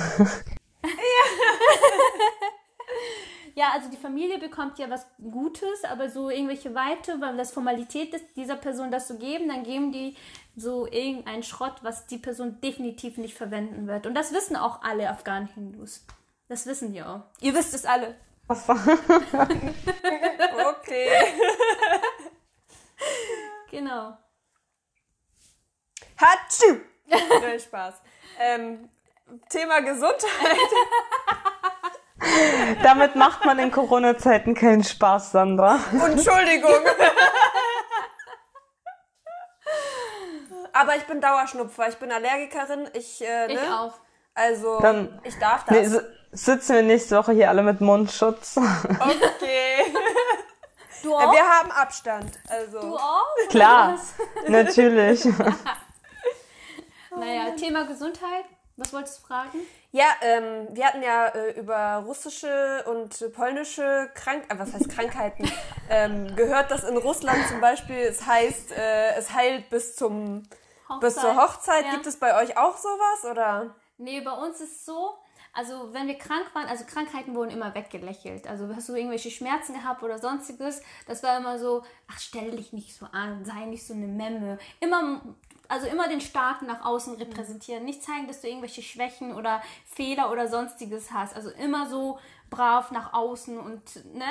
[3.56, 8.12] Ja, also die Familie bekommt ja was Gutes, aber so irgendwelche Weite, weil das Formalität
[8.12, 10.14] ist, dieser Person das zu geben, dann geben die
[10.56, 14.06] so irgendeinen Schrott, was die Person definitiv nicht verwenden wird.
[14.06, 16.04] Und das wissen auch alle Afghanen-Hindus.
[16.48, 17.22] Das wissen die auch.
[17.40, 18.14] Ihr wisst es alle.
[20.78, 21.10] Okay.
[23.70, 24.16] Genau.
[26.20, 26.80] Hatschu!
[27.06, 27.94] Nein, Spaß.
[28.38, 28.88] Ähm,
[29.48, 30.58] Thema Gesundheit.
[32.82, 35.78] Damit macht man in Corona-Zeiten keinen Spaß, Sandra.
[35.92, 36.72] Entschuldigung.
[40.72, 41.88] Aber ich bin Dauerschnupfer.
[41.88, 42.88] Ich bin Allergikerin.
[42.94, 43.54] Ich, äh, ne?
[43.54, 43.94] Ich auch.
[44.34, 45.76] Also, Dann- ich darf das.
[45.76, 46.04] Nee, s-
[46.36, 48.56] sitzen wir nächste Woche hier alle mit Mundschutz.
[48.56, 49.84] Okay.
[51.02, 51.32] Du auch?
[51.32, 52.32] Wir haben Abstand.
[52.48, 52.80] Also.
[52.80, 53.36] du auch?
[53.48, 53.96] Klar,
[54.48, 55.24] natürlich.
[57.14, 58.44] Naja, Thema Gesundheit.
[58.76, 59.58] Was wolltest du fragen?
[59.92, 65.50] Ja, ähm, wir hatten ja äh, über russische und polnische Krank äh, was heißt Krankheiten
[65.90, 70.42] ähm, gehört, dass in Russland zum Beispiel es heißt, äh, es heilt bis zum
[71.00, 71.84] bis zur Hochzeit.
[71.84, 71.92] Ja.
[71.92, 73.74] Gibt es bei euch auch sowas oder?
[73.98, 75.14] Nee, bei uns ist so,
[75.56, 78.46] also wenn wir krank waren, also Krankheiten wurden immer weggelächelt.
[78.46, 82.74] Also hast du irgendwelche Schmerzen gehabt oder sonstiges, das war immer so, ach stell dich
[82.74, 84.58] nicht so an, sei nicht so eine Memme.
[84.80, 85.22] Immer
[85.68, 87.84] also immer den Starken nach außen repräsentieren.
[87.84, 91.34] Nicht zeigen, dass du irgendwelche Schwächen oder Fehler oder sonstiges hast.
[91.34, 92.18] Also immer so
[92.50, 94.24] brav nach außen und ne,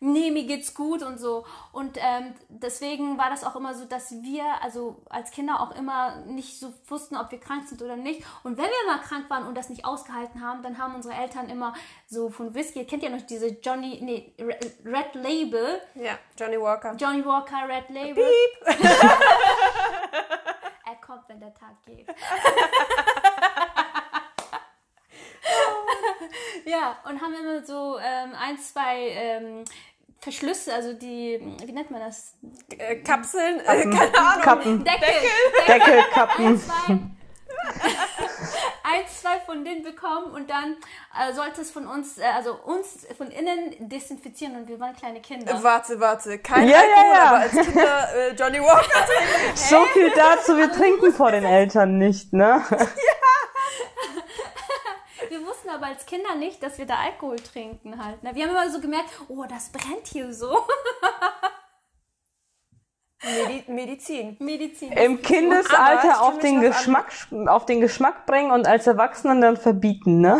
[0.00, 1.44] nee, mir geht's gut und so.
[1.72, 6.16] Und ähm, deswegen war das auch immer so, dass wir, also als Kinder auch immer
[6.26, 8.22] nicht so wussten, ob wir krank sind oder nicht.
[8.42, 11.48] Und wenn wir mal krank waren und das nicht ausgehalten haben, dann haben unsere Eltern
[11.48, 11.74] immer
[12.06, 14.32] so von Whisky, kennt ihr noch diese Johnny, nee,
[14.84, 15.80] Red Label?
[15.94, 16.94] Ja, Johnny Walker.
[16.96, 18.24] Johnny Walker, Red Label.
[18.24, 18.78] Piep.
[21.34, 22.06] wenn der Tag geht.
[26.64, 29.64] ja, und haben immer so ähm, ein, zwei ähm,
[30.20, 32.36] Verschlüsse, also die, wie nennt man das?
[32.78, 34.42] Äh, Kapseln, äh, keine Ahnung.
[34.42, 34.84] Kappen.
[34.84, 35.08] Deckel.
[35.66, 36.46] Deckelkappen.
[36.46, 36.98] Ein, zwei,
[38.94, 40.76] ein, zwei von denen bekommen und dann
[41.18, 45.20] äh, sollte es von uns, äh, also uns von innen desinfizieren und wir waren kleine
[45.20, 45.62] Kinder.
[45.62, 46.38] Warte, warte.
[46.38, 47.24] Kein Ja, ja, Alkohol, ja.
[47.26, 49.56] aber als Kinder äh, Johnny Walker trinken.
[49.74, 52.62] So viel dazu, wir trinken vor den Eltern nicht, ne?
[55.30, 58.22] Wir wussten aber als Kinder nicht, dass wir da Alkohol trinken halt.
[58.22, 58.34] Ne?
[58.34, 60.50] Wir haben immer so gemerkt, oh, das brennt hier so.
[63.24, 64.36] Medi Medizin.
[64.38, 64.92] Medizin.
[64.92, 67.12] Im Kindesalter auf den an- Geschmack,
[67.46, 70.38] auf den Geschmack bringen und als Erwachsenen dann verbieten, ne?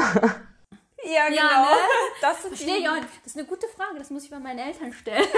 [1.04, 1.36] Ja, genau.
[1.36, 1.66] Ja, ne?
[2.20, 2.62] Das nicht.
[2.62, 5.26] Das ist eine gute Frage, das muss ich bei meinen Eltern stellen.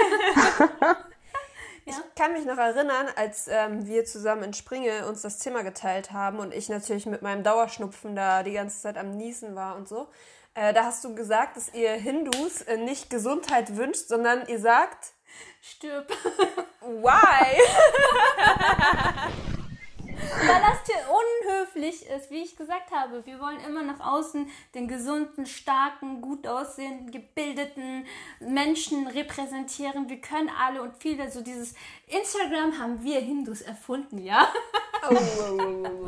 [1.89, 6.11] Ich kann mich noch erinnern, als ähm, wir zusammen in Springe uns das Zimmer geteilt
[6.11, 9.87] haben und ich natürlich mit meinem Dauerschnupfen da die ganze Zeit am Niesen war und
[9.87, 10.09] so.
[10.53, 15.13] Äh, da hast du gesagt, dass ihr Hindus äh, nicht Gesundheit wünscht, sondern ihr sagt,
[15.61, 16.09] Stirb.
[16.81, 17.61] why?
[20.17, 23.25] Weil das hier unhöflich ist, wie ich gesagt habe.
[23.25, 28.05] Wir wollen immer nach außen den gesunden, starken, gut aussehenden, gebildeten
[28.39, 30.09] Menschen repräsentieren.
[30.09, 31.75] Wir können alle und viele, so dieses
[32.07, 34.47] Instagram haben wir Hindus erfunden, ja?
[35.09, 36.05] Oh.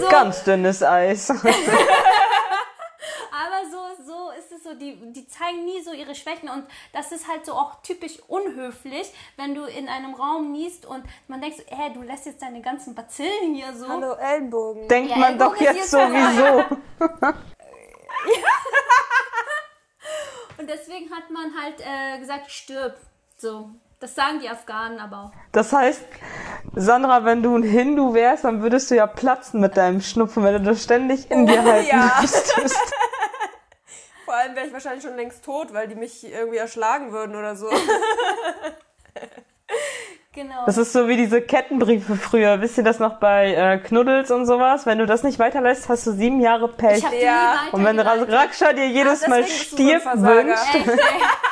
[0.00, 1.30] So, Ganz dünnes Eis.
[1.30, 1.42] aber
[3.70, 7.28] so, so ist es so, die, die zeigen nie so ihre Schwächen und das ist
[7.28, 11.62] halt so auch typisch unhöflich, wenn du in einem Raum niest und man denkt so,
[11.68, 13.88] hey, du lässt jetzt deine ganzen Bazillen hier so.
[13.88, 14.88] Hallo Ellenbogen.
[14.88, 16.64] Denkt Ja, man doch Ellbogen jetzt sowieso.
[20.58, 22.96] Und deswegen hat man halt äh, gesagt, stirb.
[23.36, 23.70] So.
[23.98, 25.32] Das sagen die Afghanen aber auch.
[25.52, 26.02] Das heißt,
[26.74, 30.54] Sandra, wenn du ein Hindu wärst, dann würdest du ja platzen mit deinem Schnupfen, wenn
[30.54, 32.18] du das ständig in dir halten ja.
[32.20, 32.76] müsstest.
[34.24, 37.56] Vor allem wäre ich wahrscheinlich schon längst tot, weil die mich irgendwie erschlagen würden oder
[37.56, 37.68] so.
[40.34, 40.64] Genau.
[40.64, 42.62] Das ist so wie diese Kettenbriefe früher.
[42.62, 44.86] Wisst ihr das noch bei äh, Knuddels und sowas?
[44.86, 46.98] Wenn du das nicht weiterlässt, hast du sieben Jahre Pech.
[46.98, 47.54] ich hab die Ja.
[47.66, 48.00] nie Und wenn.
[48.00, 50.44] Raksha dir jedes Ah, Mal deswegen bist du so ein stirb Versager.
[50.46, 51.00] wünscht,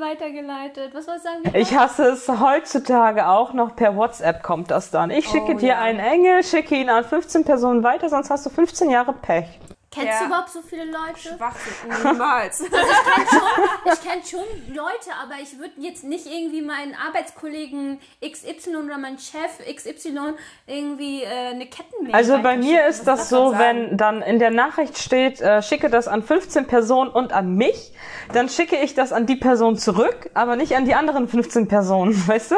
[0.00, 0.94] Weitergeleitet.
[0.94, 1.42] Was soll ich sagen?
[1.54, 5.10] Ich hasse es heutzutage auch noch per WhatsApp kommt das dann.
[5.10, 5.80] Ich schicke Oh, dir ja.
[5.80, 9.46] einen Engel, schicke ihn an 15 Personen weiter, sonst hast du 15 Jahre Pech.
[9.90, 10.18] Kennst Ja.
[10.20, 11.36] du überhaupt so viele Leute?
[11.36, 11.72] Schwachsinn,
[12.04, 12.60] niemals.
[12.60, 17.98] Ich kenne schon, ich kenn schon Leute, aber ich würde jetzt nicht irgendwie meinen Arbeitskollegen
[18.20, 20.34] XY oder meinen Chef XY
[20.66, 24.50] irgendwie äh, eine Kettenmail Also bei mir ist das soll so, wenn dann in der
[24.50, 27.94] Nachricht steht, äh, schicke das an 15 Personen und an mich,
[28.34, 32.12] dann schicke ich das an die Person zurück, aber nicht an die anderen 15 Personen,
[32.28, 32.56] weißt du?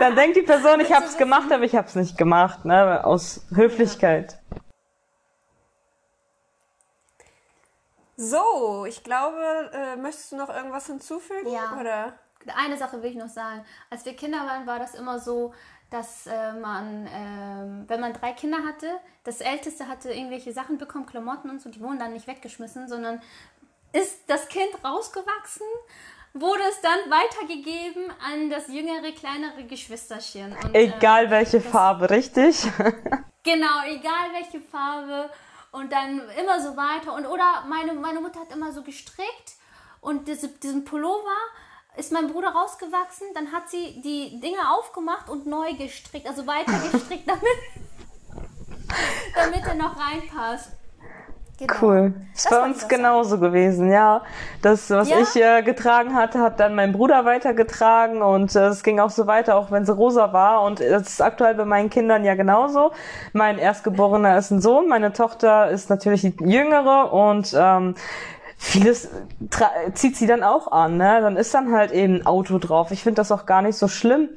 [0.00, 3.04] dann denkt die Person, ich habe es gemacht, aber ich habe es nicht gemacht, ne,
[3.04, 4.38] aus Höflichkeit.
[8.20, 11.52] So, ich glaube, äh, möchtest du noch irgendwas hinzufügen?
[11.52, 11.78] Ja.
[11.80, 12.14] Oder?
[12.56, 13.64] Eine Sache will ich noch sagen.
[13.90, 15.54] Als wir Kinder waren, war das immer so,
[15.88, 18.90] dass äh, man, ähm, wenn man drei Kinder hatte,
[19.22, 23.22] das Älteste hatte irgendwelche Sachen bekommen, Klamotten und so, die wurden dann nicht weggeschmissen, sondern
[23.92, 25.66] ist das Kind rausgewachsen,
[26.34, 30.56] wurde es dann weitergegeben an das jüngere, kleinere Geschwisterchen.
[30.64, 32.66] Und, äh, Egal welche Farbe, richtig?
[33.44, 35.30] Genau, egal welche Farbe
[35.72, 37.14] und dann immer so weiter.
[37.14, 39.56] Und oder meine, meine Mutter hat immer so gestrickt
[40.00, 41.36] und diese, diesen Pullover
[41.96, 46.78] ist mein Bruder rausgewachsen, dann hat sie die Dinge aufgemacht und neu gestrickt, also weiter
[46.92, 47.42] gestrickt, damit,
[49.34, 50.77] damit er noch reinpasst.
[51.58, 51.72] Genau.
[51.80, 52.14] Cool.
[52.36, 54.22] Ist bei uns genauso gewesen, ja.
[54.62, 55.16] Das, was Ja?
[55.18, 59.26] ich äh, getragen hatte, hat dann mein Bruder weitergetragen und äh, es ging auch so
[59.26, 60.62] weiter, auch wenn sie rosa war.
[60.62, 62.92] Und das ist aktuell bei meinen Kindern ja genauso.
[63.32, 67.96] Mein Erstgeborener ist ein Sohn, meine Tochter ist natürlich die jüngere und ähm,
[68.56, 69.08] vieles
[69.94, 70.96] zieht sie dann auch an.
[70.96, 71.20] Ne?
[71.20, 72.92] Dann ist dann halt eben ein Auto drauf.
[72.92, 74.28] Ich finde das auch gar nicht so schlimm.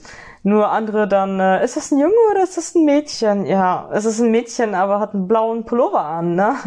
[0.44, 3.46] Nur andere dann, äh, ist das ein Junge oder ist das ein Mädchen?
[3.46, 6.56] Ja, es ist ein Mädchen, aber hat einen blauen Pullover an, ne?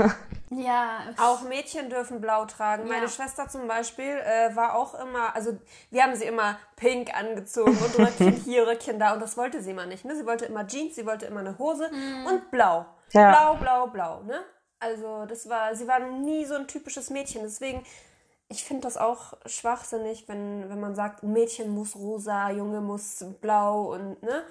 [0.58, 2.86] Ja, Auch Mädchen dürfen blau tragen.
[2.88, 3.08] Meine Ja.
[3.08, 5.58] Schwester zum Beispiel äh, war auch immer, also
[5.90, 9.70] wir haben sie immer pink angezogen und Röckchen hier, Röckchen da und das wollte sie
[9.70, 10.04] immer nicht.
[10.04, 10.14] Ne?
[10.16, 12.26] Sie wollte immer Jeans, sie wollte immer eine Hose Mhm.
[12.26, 12.86] und blau.
[13.12, 13.30] Ja.
[13.30, 14.22] Blau, blau, blau.
[14.22, 14.40] Ne?
[14.80, 17.42] Also das war, sie war nie so ein typisches Mädchen.
[17.42, 17.84] Deswegen,
[18.48, 23.92] ich finde das auch schwachsinnig, wenn, wenn man sagt, Mädchen muss rosa, Junge muss blau
[23.94, 24.42] und ne?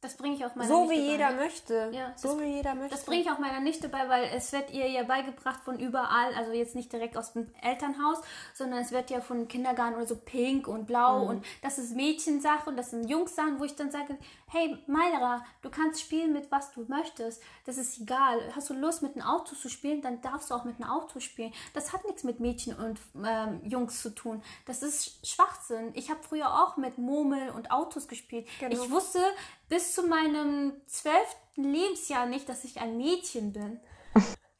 [0.00, 1.12] Das bringe ich auch meiner So Nichte wie bei.
[1.12, 1.90] jeder möchte.
[1.92, 2.94] Ja, so das- wie jeder möchte.
[2.94, 6.32] Das bringe ich auch meiner Nichte bei, weil es wird ihr ja beigebracht von überall,
[6.36, 8.18] also jetzt nicht direkt aus dem Elternhaus,
[8.54, 12.70] sondern es wird ja von Kindergarten oder so pink und blau und das ist Mädchensache
[12.70, 14.16] und das sind Jungssachen, wo ich dann sage,
[14.48, 18.40] hey Mayra, du kannst spielen mit was du möchtest, das ist egal.
[18.54, 21.20] Hast du Lust mit einem Auto zu spielen, dann darfst du auch mit einem Auto
[21.20, 21.52] spielen.
[21.74, 24.42] Das hat nichts mit Mädchen und ähm, Jungs zu tun.
[24.66, 25.90] Das ist Schwachsinn.
[25.94, 28.48] Ich habe früher auch mit Murmel und Autos gespielt.
[28.60, 28.82] Genau.
[28.82, 29.20] Ich wusste
[29.68, 33.80] bis zu meinem zwölften Lebensjahr nicht, dass ich ein Mädchen bin.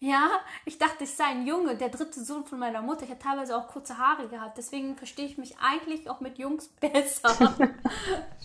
[0.00, 0.30] Ja,
[0.64, 3.02] ich dachte, ich sei ein Junge, der dritte Sohn von meiner Mutter.
[3.02, 4.56] Ich habe teilweise auch kurze Haare gehabt.
[4.56, 7.34] Deswegen verstehe ich mich eigentlich auch mit Jungs besser.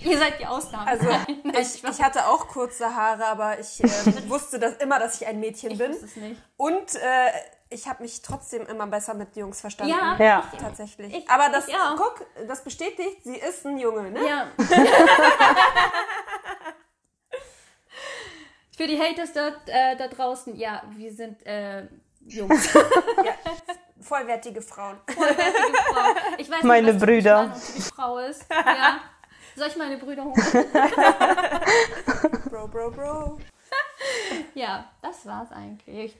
[0.03, 0.87] Ihr seid die Ausnahme.
[0.87, 3.87] Also Nein, nein, ich, ich hatte auch kurze Haare, aber ich äh,
[4.29, 5.91] wusste das immer, dass ich ein Mädchen ich bin.
[5.91, 6.41] wusste es nicht.
[6.57, 7.29] Und äh,
[7.69, 9.93] ich habe mich trotzdem immer besser mit Jungs verstanden.
[9.93, 10.43] Ja, Ja.
[10.53, 11.13] ich- Tatsächlich.
[11.15, 14.27] Ich- aber das, guck, das bestätigt, sie ist ein Junge, ne?
[14.27, 14.47] Ja.
[18.75, 21.85] Für die Haters dort, äh, da draußen, ja, wir sind äh,
[22.27, 22.73] Jungs.
[23.23, 23.35] Ja.
[24.01, 24.99] Vollwertige Frauen.
[25.07, 26.13] Vollwertige Frau.
[26.37, 27.35] Ich weiß Meine nicht, was Brüder.
[27.35, 28.45] Mann und typisch Frau ist.
[28.49, 28.99] Ja.
[29.55, 30.35] Soll ich meine Brüder holen?
[32.49, 33.39] Bro, bro, bro.
[34.55, 36.15] Ja, das war's eigentlich.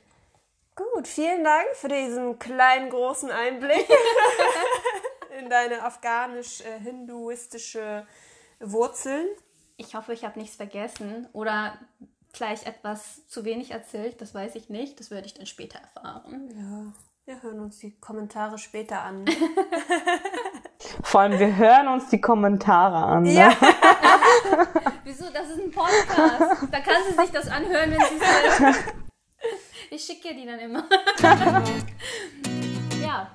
[0.76, 3.88] Gut, vielen Dank für diesen kleinen, großen Einblick
[5.40, 8.08] in deine afghanisch-hinduistische
[8.60, 9.28] Wurzeln.
[9.78, 11.78] Ich hoffe, ich habe nichts vergessen oder
[12.34, 14.20] gleich etwas zu wenig erzählt.
[14.20, 15.00] Das weiß ich nicht.
[15.00, 16.50] Das werde ich dann später erfahren.
[16.56, 16.94] Ja,
[17.26, 19.26] wir hören uns die Kommentare später an.
[21.04, 23.24] Vor allem, wir hören uns die Kommentare an.
[23.24, 23.34] Ne?
[23.34, 23.56] Ja.
[25.06, 25.26] Wieso?
[25.32, 26.68] Das ist ein Podcast.
[26.72, 28.76] Da kann sie sich das anhören, wenn sie es will.
[29.92, 30.86] Ich schicke ihr die dann immer.
[33.02, 33.30] ja.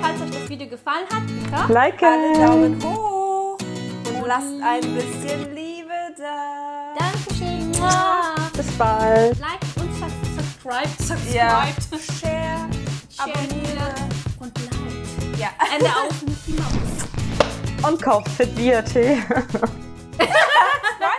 [0.00, 2.32] Falls euch das Video gefallen hat, bitte Alle.
[2.34, 3.58] Daumen hoch
[4.08, 6.94] und lasst ein bisschen Liebe da.
[6.98, 7.72] Dankeschön
[8.78, 9.38] bald.
[9.38, 11.66] Like und subscribe, subscribe, ja.
[12.20, 12.68] share,
[13.18, 13.94] abonniere
[14.38, 15.38] und like.
[15.38, 15.48] Ja.
[15.74, 17.90] Ende auf Mickey Maus.
[17.90, 19.22] Und kauft Fit-Bier-Tee.